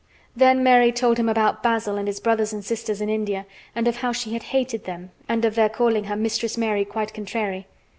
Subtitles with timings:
[0.35, 3.97] Then Mary told him about Basil and his brothers and sisters in India and of
[3.97, 7.67] how she had hated them and of their calling her "Mistress Mary Quite Contrary."